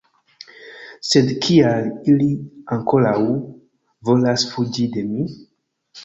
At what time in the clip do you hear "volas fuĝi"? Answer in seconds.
4.09-4.87